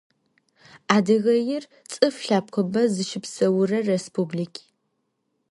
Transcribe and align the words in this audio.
Adıgêir 0.95 1.63
ts'ıf 1.89 2.15
lhepkhıbe 2.27 2.83
zışıpseure 2.93 3.79
rêspublik. 3.87 4.55